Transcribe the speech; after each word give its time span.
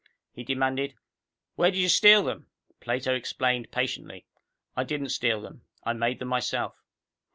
He 0.33 0.43
demanded, 0.43 0.95
"Where 1.53 1.69
did 1.69 1.77
you 1.77 1.87
steal 1.87 2.23
them?" 2.23 2.47
Plato 2.79 3.13
explained 3.13 3.69
patiently, 3.69 4.25
"I 4.75 4.83
didn't 4.83 5.09
steal 5.09 5.41
them. 5.43 5.61
I 5.83 5.93
made 5.93 6.17
them 6.17 6.29
myself." 6.29 6.75